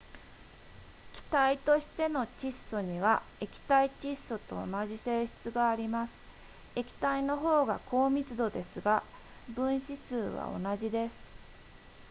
[1.13, 6.25] 気体としての窒素には液体窒素と同じ性質があります
[6.75, 9.03] 液体の方が高密度ですが
[9.49, 11.23] 分子数は同じです